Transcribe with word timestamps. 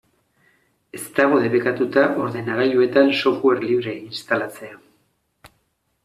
Ez 0.99 1.01
dago 1.17 1.41
debekatua 1.41 2.05
ordenagailuetan 2.23 3.11
software 3.19 3.61
librea 3.67 3.93
instalatzea. 4.13 5.53